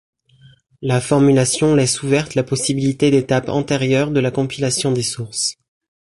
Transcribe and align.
La 0.81 0.99
formulation 0.99 1.75
laisse 1.75 2.01
ouverte 2.01 2.33
la 2.33 2.41
possibilité 2.43 3.11
d'étapes 3.11 3.49
antérieures 3.49 4.09
de 4.09 4.19
la 4.19 4.31
compilation 4.31 4.91
des 4.91 5.03
sources. 5.03 5.57